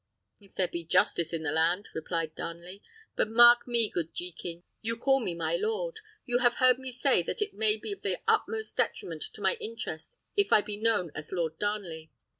[0.39, 2.81] "If there be justice in the land," replied Darnley;
[3.15, 5.99] "but mark me, good Jekin; you call me my lord.
[6.25, 9.57] You have heard me say that it may be of the utmost detriment to my
[9.61, 12.09] interest if I be known as Lord Darnley.